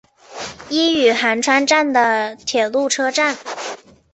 [0.67, 3.37] 伊予寒川站的铁路车站。